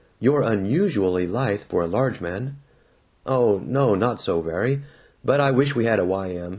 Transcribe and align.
You're 0.19 0.41
unusually 0.41 1.27
lithe, 1.27 1.59
for 1.61 1.83
a 1.83 1.87
large 1.87 2.21
man." 2.21 2.57
"Oh 3.27 3.61
no, 3.63 3.93
not 3.93 4.19
so 4.19 4.41
very. 4.41 4.81
But 5.23 5.39
I 5.39 5.51
wish 5.51 5.75
we 5.75 5.85
had 5.85 5.99
a 5.99 6.05
Y. 6.05 6.29
M. 6.31 6.49